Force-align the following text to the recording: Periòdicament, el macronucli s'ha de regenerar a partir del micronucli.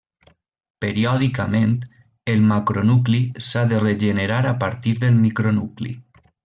Periòdicament, 0.85 1.75
el 2.33 2.41
macronucli 2.53 3.21
s'ha 3.49 3.67
de 3.75 3.85
regenerar 3.87 4.43
a 4.55 4.59
partir 4.67 4.99
del 5.05 5.25
micronucli. 5.27 5.97